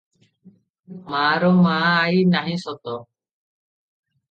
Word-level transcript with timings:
ମାର 1.11 1.51
ମା 1.67 1.75
ଆଇ 1.91 2.25
ନାହିଁ 2.33 2.59
ସତ! 2.65 2.99